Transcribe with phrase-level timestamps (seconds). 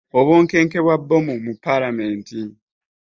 [0.19, 2.39] Obunkenke bwa bbomu mu palamenti.